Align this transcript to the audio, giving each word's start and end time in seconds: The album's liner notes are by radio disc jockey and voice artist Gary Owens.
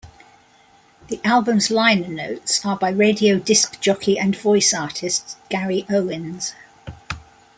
The 1.09 1.21
album's 1.23 1.69
liner 1.69 2.07
notes 2.07 2.65
are 2.65 2.75
by 2.75 2.89
radio 2.89 3.37
disc 3.37 3.79
jockey 3.81 4.17
and 4.17 4.35
voice 4.35 4.73
artist 4.73 5.37
Gary 5.47 5.85
Owens. 5.91 6.55